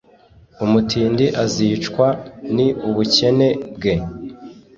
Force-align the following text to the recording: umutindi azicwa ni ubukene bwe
umutindi 0.65 1.25
azicwa 1.43 2.07
ni 2.55 2.67
ubukene 2.87 3.49
bwe 3.75 3.93